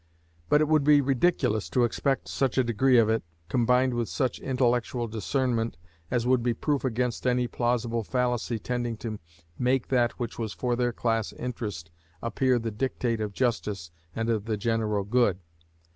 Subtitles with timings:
[0.49, 4.39] But it would be ridiculous to expect such a degree of it, combined with such
[4.39, 5.77] intellectual discernment,
[6.09, 9.19] as would be proof against any plausible fallacy tending to
[9.59, 14.45] make that which was for their class interest appear the dictate of justice and of
[14.45, 15.37] the general good.